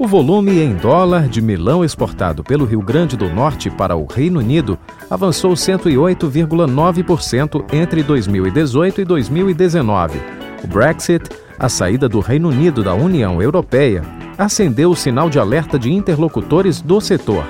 O 0.00 0.06
volume 0.06 0.60
em 0.60 0.74
dólar 0.74 1.26
de 1.26 1.42
melão 1.42 1.84
exportado 1.84 2.44
pelo 2.44 2.64
Rio 2.64 2.80
Grande 2.80 3.16
do 3.16 3.28
Norte 3.28 3.68
para 3.68 3.96
o 3.96 4.06
Reino 4.06 4.38
Unido 4.38 4.78
avançou 5.10 5.54
108,9% 5.54 7.74
entre 7.74 8.04
2018 8.04 9.00
e 9.00 9.04
2019. 9.04 10.20
O 10.62 10.68
Brexit, 10.68 11.28
a 11.58 11.68
saída 11.68 12.08
do 12.08 12.20
Reino 12.20 12.48
Unido 12.48 12.84
da 12.84 12.94
União 12.94 13.42
Europeia, 13.42 14.04
acendeu 14.38 14.92
o 14.92 14.96
sinal 14.96 15.28
de 15.28 15.40
alerta 15.40 15.76
de 15.76 15.92
interlocutores 15.92 16.80
do 16.80 17.00
setor. 17.00 17.44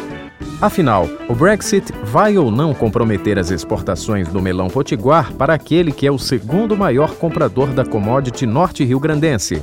Afinal, 0.59 1.07
o 1.29 1.35
Brexit 1.35 1.93
vai 2.03 2.39
ou 2.39 2.51
não 2.51 2.73
comprometer 2.73 3.39
as 3.39 3.51
exportações 3.51 4.27
do 4.27 4.41
melão 4.41 4.69
potiguar 4.69 5.35
para 5.35 5.53
aquele 5.53 5.93
que 5.93 6.07
é 6.07 6.11
o 6.11 6.19
segundo 6.19 6.75
maior 6.75 7.15
comprador 7.17 7.75
da 7.75 7.85
commodity 7.85 8.47
norte-rio-grandense? 8.47 9.63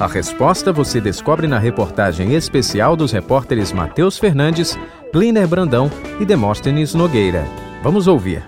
A 0.00 0.06
resposta 0.06 0.72
você 0.72 1.00
descobre 1.00 1.48
na 1.48 1.58
reportagem 1.58 2.36
especial 2.36 2.94
dos 2.94 3.10
repórteres 3.10 3.72
Matheus 3.72 4.16
Fernandes, 4.16 4.78
Gliner 5.12 5.48
Brandão 5.48 5.90
e 6.20 6.24
Demóstenes 6.24 6.94
Nogueira. 6.94 7.44
Vamos 7.82 8.06
ouvir. 8.06 8.44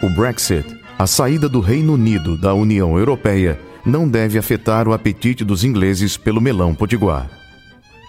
O 0.00 0.08
Brexit, 0.10 0.64
a 0.96 1.08
saída 1.08 1.48
do 1.48 1.58
Reino 1.58 1.94
Unido 1.94 2.36
da 2.36 2.54
União 2.54 2.96
Europeia, 2.96 3.58
não 3.84 4.08
deve 4.08 4.38
afetar 4.38 4.86
o 4.86 4.92
apetite 4.92 5.44
dos 5.44 5.64
ingleses 5.64 6.16
pelo 6.16 6.40
melão 6.40 6.72
potiguar. 6.72 7.28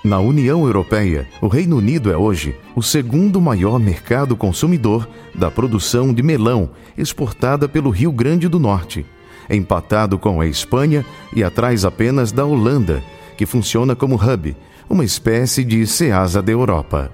Na 0.06 0.20
União 0.20 0.64
Europeia, 0.68 1.28
o 1.42 1.48
Reino 1.48 1.78
Unido 1.78 2.12
é 2.12 2.18
hoje 2.18 2.56
o 2.76 2.84
segundo 2.84 3.42
maior 3.42 3.80
mercado 3.80 4.36
consumidor 4.36 5.10
da 5.34 5.50
produção 5.50 6.14
de 6.14 6.22
melão 6.22 6.70
exportada 6.96 7.68
pelo 7.68 7.90
Rio 7.90 8.12
Grande 8.12 8.48
do 8.48 8.60
Norte, 8.60 9.04
empatado 9.50 10.18
com 10.18 10.40
a 10.42 10.48
Espanha 10.48 11.06
e 11.36 11.44
atrás 11.44 11.86
apenas 11.86 12.32
da 12.32 12.46
Holanda, 12.46 13.04
que 13.38 13.46
funciona 13.46 13.96
como 13.96 14.16
hub, 14.16 14.56
uma 14.90 15.04
espécie 15.04 15.64
de 15.64 15.86
Ceasa 15.88 16.42
da 16.42 16.52
Europa. 16.52 17.14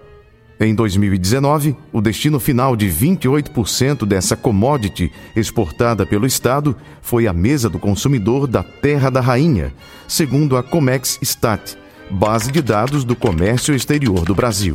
Em 0.59 0.75
2019, 0.75 1.73
o 1.94 2.02
destino 2.02 2.38
final 2.38 2.75
de 2.75 2.88
28% 2.88 4.05
dessa 4.05 4.35
commodity 4.35 5.09
exportada 5.33 6.05
pelo 6.05 6.25
Estado 6.25 6.75
foi 7.02 7.27
a 7.27 7.33
mesa 7.33 7.69
do 7.69 7.80
consumidor 7.80 8.45
da 8.45 8.61
Terra 8.61 9.09
da 9.09 9.22
Rainha, 9.22 9.73
segundo 10.05 10.57
a 10.57 10.63
Comex 10.63 11.17
Stat, 11.22 11.77
base 12.11 12.52
de 12.52 12.61
dados 12.61 13.05
do 13.05 13.16
comércio 13.16 13.73
exterior 13.73 14.25
do 14.25 14.35
Brasil. 14.35 14.73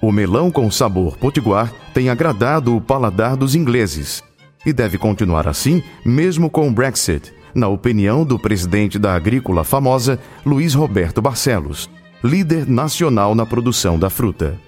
O 0.00 0.10
melão 0.10 0.50
com 0.50 0.70
sabor 0.70 1.18
potiguar 1.18 1.70
tem 1.92 2.08
agradado 2.08 2.74
o 2.74 2.80
paladar 2.80 3.36
dos 3.36 3.54
ingleses 3.54 4.22
e 4.64 4.72
deve 4.72 4.98
continuar 4.98 5.46
assim 5.48 5.82
mesmo 6.04 6.50
com 6.50 6.68
o 6.68 6.72
Brexit, 6.72 7.32
na 7.54 7.68
opinião 7.68 8.24
do 8.24 8.38
presidente 8.38 8.98
da 8.98 9.14
agrícola 9.14 9.64
famosa, 9.64 10.18
Luiz 10.44 10.74
Roberto 10.74 11.20
Barcelos, 11.22 11.88
líder 12.22 12.68
nacional 12.68 13.34
na 13.34 13.46
produção 13.46 13.98
da 13.98 14.10
fruta. 14.10 14.67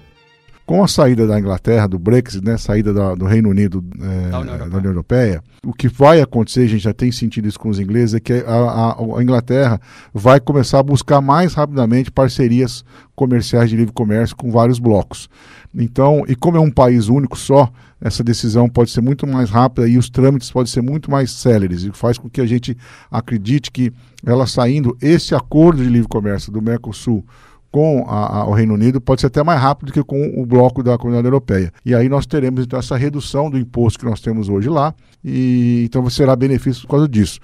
Com 0.71 0.85
a 0.85 0.87
saída 0.87 1.27
da 1.27 1.37
Inglaterra, 1.37 1.89
do 1.89 1.99
Brexit, 1.99 2.45
né, 2.45 2.57
saída 2.57 2.95
da, 2.95 3.17
do 3.17 3.25
Reino 3.25 3.49
Unido 3.49 3.85
é, 4.01 4.31
da, 4.31 4.39
União 4.39 4.57
da, 4.57 4.77
União 4.77 4.91
Europeia, 4.93 5.43
o 5.67 5.73
que 5.73 5.89
vai 5.89 6.21
acontecer, 6.21 6.61
a 6.61 6.69
gente 6.69 6.85
já 6.85 6.93
tem 6.93 7.11
sentido 7.11 7.49
isso 7.49 7.59
com 7.59 7.71
os 7.71 7.81
ingleses, 7.81 8.15
é 8.15 8.21
que 8.21 8.35
a, 8.35 8.55
a, 8.55 8.93
a, 8.93 9.21
Inglaterra 9.21 9.81
vai 10.15 10.39
começar 10.39 10.79
a 10.79 10.83
buscar 10.85 11.21
mais 11.21 11.55
rapidamente 11.55 12.13
parcerias 12.13 12.85
comerciais 13.17 13.69
de 13.69 13.75
livre 13.75 13.93
comércio 13.93 14.37
com 14.37 14.53
vários 14.53 14.79
blocos. 14.79 15.29
Então, 15.75 16.23
e 16.29 16.37
como 16.37 16.57
é 16.57 16.61
um 16.61 16.71
país 16.71 17.09
único 17.09 17.37
só, 17.37 17.69
essa 18.01 18.23
decisão 18.23 18.69
pode 18.69 18.93
ser 18.93 19.01
muito 19.01 19.27
mais 19.27 19.51
rápida 19.51 19.89
e 19.89 19.99
os 19.99 20.09
trâmites 20.09 20.53
podem 20.53 20.71
ser 20.71 20.83
muito 20.83 21.11
mais 21.11 21.33
céleres, 21.33 21.83
e 21.83 21.91
faz 21.91 22.17
com 22.17 22.31
que 22.31 22.41
a 22.41 22.47
gente 22.47 22.79
acredite 23.11 23.73
que 23.73 23.93
ela 24.25 24.47
saindo, 24.47 24.97
esse 25.03 25.35
acordo 25.35 25.83
de 25.83 25.91
livre 25.91 26.07
comércio 26.07 26.53
do 26.53 26.63
Mercosul 26.63 27.25
com 27.71 28.05
a, 28.09 28.41
a, 28.41 28.47
o 28.47 28.53
Reino 28.53 28.75
Unido 28.75 29.01
pode 29.01 29.21
ser 29.21 29.29
até 29.29 29.43
mais 29.43 29.61
rápido 29.61 29.89
do 29.89 29.93
que 29.93 30.03
com 30.03 30.41
o 30.41 30.45
bloco 30.45 30.83
da 30.83 30.99
Comunidade 30.99 31.27
Europeia. 31.27 31.73
E 31.85 31.95
aí 31.95 32.09
nós 32.09 32.27
teremos 32.27 32.65
então 32.65 32.79
essa 32.79 32.97
redução 32.97 33.51
do 33.51 33.59
imposto 33.59 33.99
que 33.99 34.05
nós 34.05 34.21
temos 34.21 34.49
hoje 34.49 34.69
lá, 34.69 34.95
e 35.25 35.85
então 35.87 36.09
será 36.11 36.35
benefício 36.35 36.83
por 36.83 36.89
causa 36.89 37.09
disso. 37.09 37.41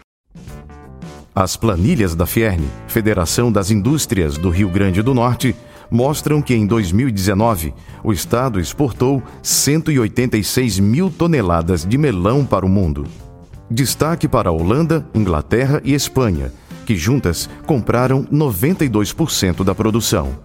As 1.35 1.57
planilhas 1.57 2.15
da 2.15 2.27
Fierne, 2.27 2.67
Federação 2.89 3.53
das 3.53 3.71
Indústrias 3.71 4.39
do 4.39 4.49
Rio 4.49 4.71
Grande 4.71 5.03
do 5.03 5.15
Norte, 5.15 5.55
mostram 5.91 6.43
que 6.43 6.55
em 6.55 6.67
2019 6.67 7.75
o 8.03 8.13
estado 8.13 8.59
exportou 8.59 9.23
186 9.43 10.79
mil 10.81 11.11
toneladas 11.11 11.85
de 11.85 11.99
melão 11.99 12.45
para 12.45 12.65
o 12.65 12.69
mundo. 12.69 13.05
Destaque 13.71 14.27
para 14.27 14.49
a 14.49 14.53
Holanda, 14.53 15.07
Inglaterra 15.15 15.81
e 15.85 15.93
Espanha 15.93 16.51
que 16.87 16.97
juntas 16.97 17.51
compraram 17.67 18.25
92% 18.33 19.63
da 19.63 19.75
produção. 19.75 20.39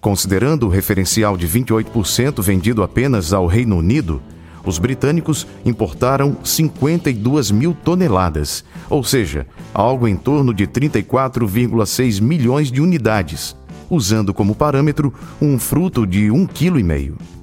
Considerando 0.00 0.66
o 0.66 0.68
referencial 0.68 1.36
de 1.36 1.48
28% 1.48 2.42
vendido 2.42 2.82
apenas 2.82 3.32
ao 3.32 3.46
Reino 3.46 3.78
Unido, 3.78 4.20
os 4.64 4.78
britânicos 4.78 5.46
importaram 5.64 6.36
52 6.44 7.50
mil 7.50 7.74
toneladas, 7.84 8.64
ou 8.90 9.02
seja, 9.02 9.46
algo 9.72 10.06
em 10.06 10.16
torno 10.16 10.52
de 10.52 10.66
34,6 10.66 12.20
milhões 12.20 12.70
de 12.70 12.80
unidades, 12.80 13.56
usando 13.88 14.34
como 14.34 14.54
parâmetro 14.54 15.14
um 15.40 15.58
fruto 15.58 16.06
de 16.06 16.26
1,5 16.26 16.48
kg. 16.48 17.41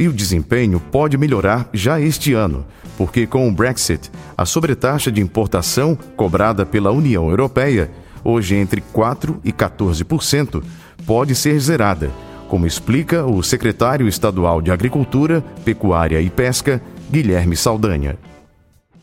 E 0.00 0.08
o 0.08 0.14
desempenho 0.14 0.80
pode 0.80 1.18
melhorar 1.18 1.68
já 1.74 2.00
este 2.00 2.32
ano, 2.32 2.64
porque 2.96 3.26
com 3.26 3.46
o 3.46 3.52
Brexit, 3.52 4.10
a 4.34 4.46
sobretaxa 4.46 5.12
de 5.12 5.20
importação 5.20 5.94
cobrada 6.16 6.64
pela 6.64 6.90
União 6.90 7.28
Europeia, 7.28 7.90
hoje 8.24 8.54
entre 8.54 8.80
4% 8.80 9.40
e 9.44 9.52
14%, 9.52 10.64
pode 11.06 11.34
ser 11.34 11.60
zerada, 11.60 12.10
como 12.48 12.66
explica 12.66 13.26
o 13.26 13.42
secretário 13.42 14.08
estadual 14.08 14.62
de 14.62 14.70
Agricultura, 14.70 15.44
Pecuária 15.66 16.18
e 16.22 16.30
Pesca, 16.30 16.80
Guilherme 17.10 17.54
Saldanha. 17.54 18.16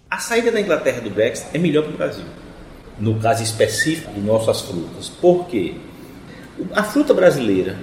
A 0.09 0.17
saída 0.17 0.51
da 0.51 0.59
Inglaterra 0.59 0.99
do 0.99 1.11
Brexit 1.11 1.49
é 1.53 1.59
melhor 1.59 1.83
para 1.83 1.93
o 1.93 1.97
Brasil, 1.97 2.25
no 2.99 3.19
caso 3.19 3.43
específico 3.43 4.11
de 4.13 4.21
nossas 4.21 4.61
frutas. 4.61 5.09
Por 5.09 5.45
quê? 5.45 5.75
A 6.73 6.81
fruta 6.81 7.13
brasileira 7.13 7.77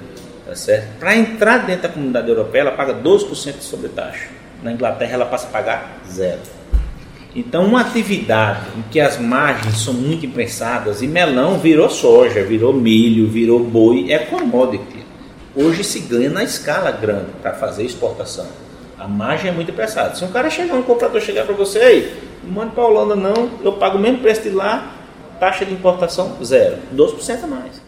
Tá 0.46 0.54
certo? 0.54 0.98
Para 0.98 1.16
entrar 1.16 1.58
dentro 1.58 1.82
da 1.82 1.88
comunidade 1.88 2.28
europeia, 2.28 2.62
ela 2.62 2.72
paga 2.72 2.94
12% 2.94 3.58
de 3.58 3.64
sobretaxa. 3.64 4.28
Na 4.62 4.72
Inglaterra, 4.72 5.12
ela 5.12 5.26
passa 5.26 5.46
a 5.46 5.50
pagar 5.50 6.00
zero. 6.06 6.40
Então, 7.34 7.64
uma 7.64 7.80
atividade 7.80 8.66
em 8.76 8.82
que 8.82 9.00
as 9.00 9.18
margens 9.18 9.78
são 9.78 9.92
muito 9.92 10.24
imprensadas, 10.24 11.02
e 11.02 11.08
melão 11.08 11.58
virou 11.58 11.90
soja, 11.90 12.44
virou 12.44 12.72
milho, 12.72 13.26
virou 13.26 13.58
boi, 13.58 14.12
é 14.12 14.18
commodity. 14.18 15.04
Hoje 15.56 15.82
se 15.82 16.00
ganha 16.00 16.30
na 16.30 16.44
escala 16.44 16.90
grande 16.92 17.30
para 17.42 17.54
fazer 17.54 17.84
exportação. 17.84 18.46
A 18.98 19.08
margem 19.08 19.50
é 19.50 19.52
muito 19.52 19.70
imprensada. 19.70 20.14
Se 20.14 20.24
um 20.24 20.30
cara 20.30 20.48
chegar, 20.48 20.74
um 20.74 20.82
comprador 20.82 21.20
chegar 21.20 21.44
para 21.44 21.54
você, 21.54 21.78
aí, 21.78 22.22
não 22.44 22.52
mande 22.52 22.72
para 22.72 22.84
a 22.84 22.86
Holanda 22.86 23.16
não, 23.16 23.50
eu 23.62 23.72
pago 23.72 23.98
o 23.98 24.00
mesmo 24.00 24.18
preço 24.18 24.42
de 24.42 24.50
lá, 24.50 24.94
taxa 25.40 25.64
de 25.64 25.72
importação 25.72 26.36
zero, 26.44 26.78
12% 26.94 27.44
a 27.44 27.46
mais. 27.46 27.83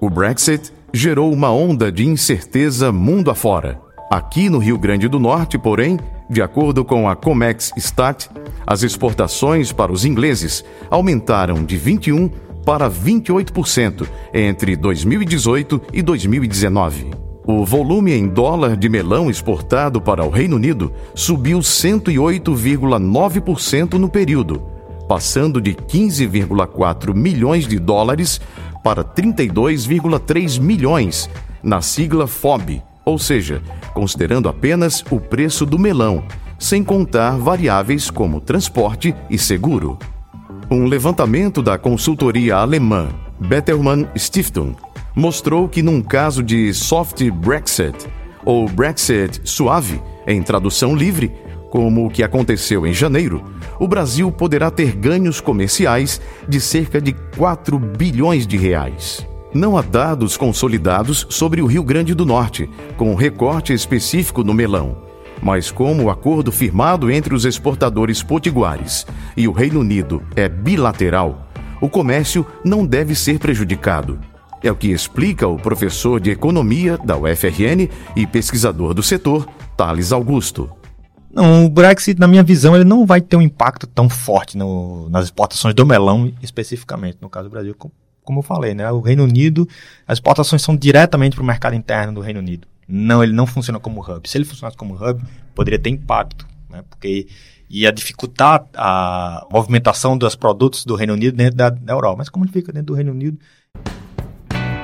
O 0.00 0.08
Brexit 0.08 0.72
gerou 0.94 1.30
uma 1.30 1.52
onda 1.52 1.92
de 1.92 2.06
incerteza 2.06 2.90
mundo 2.90 3.30
afora. 3.30 3.78
Aqui 4.10 4.48
no 4.48 4.56
Rio 4.56 4.78
Grande 4.78 5.06
do 5.06 5.20
Norte, 5.20 5.58
porém, 5.58 6.00
de 6.28 6.40
acordo 6.40 6.82
com 6.86 7.06
a 7.06 7.14
Comex 7.14 7.70
Stat, 7.76 8.30
as 8.66 8.82
exportações 8.82 9.72
para 9.72 9.92
os 9.92 10.06
ingleses 10.06 10.64
aumentaram 10.88 11.62
de 11.62 11.76
21 11.76 12.30
para 12.64 12.90
28% 12.90 14.08
entre 14.32 14.74
2018 14.74 15.82
e 15.92 16.00
2019. 16.00 17.10
O 17.46 17.62
volume 17.66 18.14
em 18.14 18.26
dólar 18.26 18.78
de 18.78 18.88
melão 18.88 19.28
exportado 19.28 20.00
para 20.00 20.24
o 20.24 20.30
Reino 20.30 20.56
Unido 20.56 20.90
subiu 21.14 21.58
108,9% 21.58 23.98
no 23.98 24.08
período, 24.08 24.62
passando 25.06 25.60
de 25.60 25.74
15,4 25.74 27.14
milhões 27.14 27.66
de 27.66 27.78
dólares 27.78 28.40
para 28.82 29.04
32,3 29.04 30.60
milhões, 30.60 31.28
na 31.62 31.80
sigla 31.80 32.26
FOB, 32.26 32.82
ou 33.04 33.18
seja, 33.18 33.62
considerando 33.92 34.48
apenas 34.48 35.04
o 35.10 35.20
preço 35.20 35.66
do 35.66 35.78
melão, 35.78 36.24
sem 36.58 36.84
contar 36.84 37.36
variáveis 37.38 38.10
como 38.10 38.40
transporte 38.40 39.14
e 39.28 39.38
seguro. 39.38 39.98
Um 40.70 40.86
levantamento 40.86 41.62
da 41.62 41.76
consultoria 41.76 42.56
alemã 42.56 43.08
Bettelmann 43.40 44.06
Stiftung 44.16 44.76
mostrou 45.14 45.68
que, 45.68 45.82
num 45.82 46.00
caso 46.02 46.42
de 46.42 46.72
soft 46.72 47.28
Brexit, 47.30 47.96
ou 48.44 48.68
Brexit 48.68 49.40
suave, 49.44 50.00
em 50.26 50.42
tradução 50.42 50.94
livre, 50.94 51.32
como 51.70 52.04
o 52.04 52.10
que 52.10 52.22
aconteceu 52.22 52.86
em 52.86 52.92
janeiro, 52.92 53.42
o 53.78 53.86
Brasil 53.86 54.30
poderá 54.30 54.70
ter 54.70 54.92
ganhos 54.92 55.40
comerciais 55.40 56.20
de 56.46 56.60
cerca 56.60 57.00
de 57.00 57.12
4 57.36 57.78
bilhões 57.78 58.46
de 58.46 58.56
reais. 58.56 59.26
Não 59.54 59.76
há 59.76 59.82
dados 59.82 60.36
consolidados 60.36 61.26
sobre 61.30 61.62
o 61.62 61.66
Rio 61.66 61.82
Grande 61.82 62.14
do 62.14 62.26
Norte, 62.26 62.68
com 62.96 63.14
recorte 63.14 63.72
específico 63.72 64.44
no 64.44 64.52
melão. 64.52 64.98
Mas 65.42 65.70
como 65.70 66.04
o 66.04 66.10
acordo 66.10 66.52
firmado 66.52 67.10
entre 67.10 67.34
os 67.34 67.44
exportadores 67.44 68.22
potiguares 68.22 69.06
e 69.36 69.48
o 69.48 69.52
Reino 69.52 69.80
Unido 69.80 70.22
é 70.36 70.48
bilateral, 70.48 71.48
o 71.80 71.88
comércio 71.88 72.44
não 72.64 72.84
deve 72.84 73.14
ser 73.14 73.38
prejudicado. 73.38 74.18
É 74.62 74.70
o 74.70 74.76
que 74.76 74.92
explica 74.92 75.48
o 75.48 75.56
professor 75.56 76.20
de 76.20 76.30
economia 76.30 76.98
da 76.98 77.16
UFRN 77.16 77.88
e 78.14 78.26
pesquisador 78.26 78.92
do 78.92 79.02
setor, 79.02 79.48
Thales 79.76 80.12
Augusto. 80.12 80.79
Não, 81.32 81.64
o 81.64 81.68
Brexit, 81.68 82.18
na 82.18 82.26
minha 82.26 82.42
visão, 82.42 82.74
ele 82.74 82.84
não 82.84 83.06
vai 83.06 83.20
ter 83.20 83.36
um 83.36 83.42
impacto 83.42 83.86
tão 83.86 84.08
forte 84.08 84.58
no, 84.58 85.08
nas 85.10 85.26
exportações 85.26 85.74
do 85.74 85.86
melão, 85.86 86.32
especificamente, 86.42 87.18
no 87.20 87.30
caso 87.30 87.48
do 87.48 87.52
Brasil, 87.52 87.74
como, 87.78 87.92
como 88.24 88.40
eu 88.40 88.42
falei, 88.42 88.74
né? 88.74 88.90
O 88.90 89.00
Reino 89.00 89.22
Unido, 89.22 89.68
as 90.06 90.16
exportações 90.16 90.60
são 90.60 90.74
diretamente 90.76 91.36
para 91.36 91.42
o 91.42 91.46
mercado 91.46 91.74
interno 91.74 92.14
do 92.14 92.20
Reino 92.20 92.40
Unido. 92.40 92.66
Não, 92.88 93.22
ele 93.22 93.32
não 93.32 93.46
funciona 93.46 93.78
como 93.78 94.00
hub. 94.00 94.28
Se 94.28 94.36
ele 94.36 94.44
funcionasse 94.44 94.76
como 94.76 94.94
hub, 94.94 95.22
poderia 95.54 95.78
ter 95.78 95.90
impacto, 95.90 96.44
né? 96.68 96.82
Porque 96.90 97.28
ia 97.68 97.92
dificultar 97.92 98.64
a 98.74 99.46
movimentação 99.52 100.18
dos 100.18 100.34
produtos 100.34 100.84
do 100.84 100.96
Reino 100.96 101.12
Unido 101.12 101.36
dentro 101.36 101.56
da, 101.56 101.70
da 101.70 101.92
Europa. 101.92 102.16
Mas 102.18 102.28
como 102.28 102.44
ele 102.44 102.52
fica 102.52 102.72
dentro 102.72 102.88
do 102.88 102.94
Reino 102.94 103.12
Unido, 103.12 103.38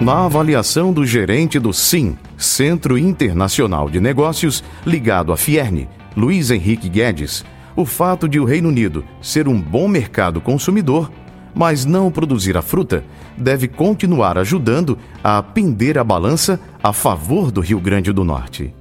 na 0.01 0.27
avaliação 0.27 0.93
do 0.93 1.05
gerente 1.05 1.59
do 1.59 1.73
SIM, 1.73 2.17
Centro 2.39 2.97
Internacional 2.97 3.91
de 3.91 3.99
Negócios, 3.99 4.63
ligado 4.87 5.33
à 5.33 5.37
Fierne, 5.37 5.89
Luiz 6.17 6.51
Henrique 6.51 6.89
Guedes, 6.89 7.45
o 7.77 7.85
fato 7.85 8.27
de 8.27 8.41
o 8.41 8.45
Reino 8.47 8.71
Unido 8.71 9.05
ser 9.21 9.47
um 9.47 9.61
bom 9.61 9.87
mercado 9.87 10.41
consumidor, 10.41 11.11
mas 11.55 11.85
não 11.85 12.11
produzir 12.11 12.57
a 12.57 12.63
fruta, 12.63 13.05
deve 13.37 13.69
continuar 13.69 14.39
ajudando 14.39 14.99
a 15.23 15.43
pender 15.43 15.99
a 15.99 16.05
balança 16.05 16.59
a 16.83 16.91
favor 16.91 17.51
do 17.51 17.61
Rio 17.61 17.79
Grande 17.79 18.13
do 18.15 18.25
Norte. 18.25 18.75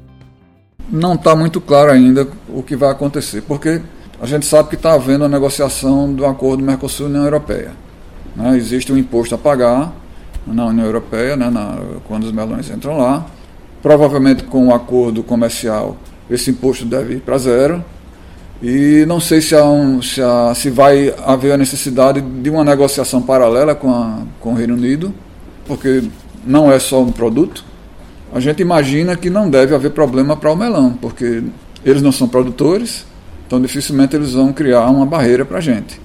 Não 0.89 1.15
está 1.15 1.35
muito 1.35 1.59
claro 1.59 1.91
ainda 1.91 2.25
o 2.47 2.63
que 2.63 2.77
vai 2.77 2.89
acontecer, 2.89 3.41
porque 3.41 3.81
a 4.21 4.25
gente 4.25 4.45
sabe 4.45 4.69
que 4.69 4.75
está 4.75 4.93
havendo 4.93 5.25
a 5.25 5.29
negociação 5.29 6.13
do 6.13 6.25
acordo 6.25 6.63
Mercosul-União 6.63 7.25
Europeia. 7.25 7.73
Né? 8.33 8.55
Existe 8.55 8.93
um 8.93 8.97
imposto 8.97 9.35
a 9.35 9.37
pagar 9.37 9.93
na 10.47 10.67
União 10.67 10.85
Europeia, 10.85 11.35
né? 11.35 11.49
na, 11.49 11.79
quando 12.07 12.23
os 12.23 12.31
melões 12.31 12.69
entram 12.69 12.97
lá. 12.97 13.25
Provavelmente 13.81 14.43
com 14.43 14.59
o 14.59 14.67
um 14.67 14.73
acordo 14.73 15.21
comercial 15.21 15.97
esse 16.29 16.51
imposto 16.51 16.85
deve 16.85 17.15
ir 17.15 17.21
para 17.21 17.37
zero. 17.37 17.83
E 18.61 19.05
não 19.07 19.19
sei 19.19 19.41
se, 19.41 19.53
há 19.53 19.65
um, 19.65 20.01
se, 20.01 20.21
há, 20.21 20.53
se, 20.55 20.69
vai 20.69 21.13
haver 21.25 21.51
a 21.51 21.57
necessidade 21.57 22.21
de 22.21 22.49
uma 22.49 22.63
negociação 22.63 23.21
paralela 23.21 23.75
com, 23.75 23.91
a, 23.91 24.19
com 24.39 24.53
o 24.53 24.55
Reino 24.55 24.73
Unido, 24.73 25.13
porque 25.65 26.03
não 26.45 26.71
é 26.71 26.79
só 26.79 27.01
um 27.01 27.11
produto. 27.11 27.65
A 28.33 28.39
gente 28.39 28.61
imagina 28.61 29.15
que 29.15 29.29
não 29.29 29.49
deve 29.49 29.75
haver 29.75 29.91
problema 29.91 30.35
para 30.35 30.51
o 30.51 30.55
melão, 30.55 30.93
porque 30.93 31.43
eles 31.83 32.01
não 32.01 32.11
são 32.11 32.27
produtores, 32.27 33.05
então 33.45 33.61
dificilmente 33.61 34.15
eles 34.15 34.33
vão 34.33 34.51
criar 34.51 34.89
uma 34.89 35.05
barreira 35.05 35.45
para 35.45 35.57
a 35.59 35.61
gente. 35.61 36.01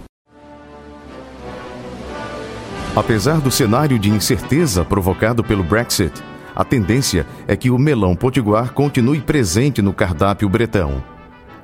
Apesar 2.94 3.40
do 3.40 3.50
cenário 3.50 3.98
de 3.98 4.10
incerteza 4.10 4.84
provocado 4.84 5.44
pelo 5.44 5.62
Brexit, 5.62 6.12
a 6.60 6.64
tendência 6.64 7.26
é 7.48 7.56
que 7.56 7.70
o 7.70 7.78
melão 7.78 8.14
potiguar 8.14 8.74
continue 8.74 9.18
presente 9.18 9.80
no 9.80 9.94
cardápio 9.94 10.46
bretão. 10.46 11.02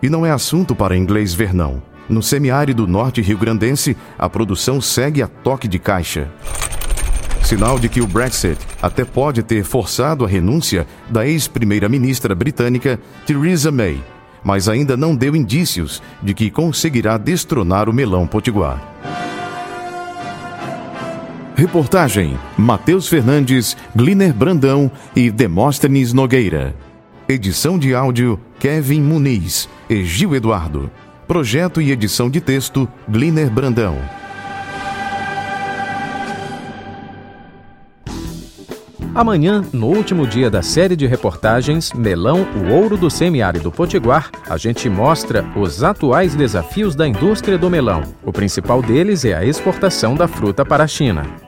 E 0.03 0.09
não 0.09 0.25
é 0.25 0.31
assunto 0.31 0.75
para 0.75 0.97
inglês 0.97 1.35
ver 1.35 1.53
não. 1.53 1.83
No 2.09 2.23
semiárido 2.23 2.87
norte 2.87 3.21
rio-grandense, 3.21 3.95
a 4.19 4.27
produção 4.27 4.81
segue 4.81 5.23
a 5.23 5.29
toque 5.29 5.69
de 5.69 5.79
caixa. 5.79 6.33
Sinal 7.43 7.79
de 7.79 7.91
que 7.91 8.01
o 8.01 8.07
Brexit 8.07 8.59
até 8.81 9.05
pode 9.05 9.43
ter 9.43 9.65
forçado 9.65 10.25
a 10.25 10.29
renúncia 10.29 10.87
da 11.11 11.27
ex-primeira-ministra 11.27 12.35
britânica 12.35 12.99
Theresa 13.27 13.71
May, 13.71 14.03
mas 14.43 14.67
ainda 14.67 14.97
não 14.97 15.15
deu 15.15 15.37
indícios 15.37 16.03
de 16.23 16.33
que 16.33 16.51
conseguirá 16.51 17.19
destronar 17.19 17.91
o 17.91 17.93
melão 17.93 18.27
potiguar. 18.27 19.26
Reportagem: 21.57 22.39
Matheus 22.55 23.09
Fernandes, 23.09 23.79
Gliner 23.97 24.35
Brandão 24.35 24.91
e 25.17 25.31
Demóstenes 25.31 26.13
Nogueira. 26.13 26.77
Edição 27.27 27.79
de 27.79 27.95
áudio: 27.95 28.39
Kevin 28.59 29.01
Muniz 29.01 29.67
e 29.89 30.05
Gil 30.05 30.37
Eduardo. 30.37 30.91
Projeto 31.27 31.81
e 31.81 31.91
edição 31.91 32.29
de 32.29 32.43
texto: 32.43 32.87
Gliner 33.09 33.51
Brandão. 33.51 33.97
Amanhã, 39.15 39.65
no 39.73 39.87
último 39.87 40.27
dia 40.27 40.51
da 40.51 40.61
série 40.61 40.95
de 40.95 41.07
reportagens 41.07 41.91
Melão, 41.95 42.47
o 42.55 42.71
ouro 42.71 42.99
do 42.99 43.11
semiárido 43.11 43.73
potiguar, 43.73 44.31
a 44.47 44.59
gente 44.59 44.91
mostra 44.91 45.43
os 45.57 45.83
atuais 45.83 46.35
desafios 46.35 46.95
da 46.95 47.09
indústria 47.09 47.57
do 47.57 47.71
melão. 47.71 48.03
O 48.23 48.31
principal 48.31 48.83
deles 48.83 49.25
é 49.25 49.33
a 49.33 49.43
exportação 49.43 50.15
da 50.15 50.29
fruta 50.29 50.67
para 50.67 50.85
a 50.85 50.87
China. 50.87 51.46